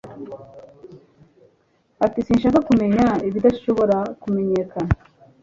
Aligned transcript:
Ati 2.05 2.19
Sinshaka 2.25 2.59
kumenya 2.67 3.05
ibidashobora 3.27 3.97
kumenyekana 4.21 4.93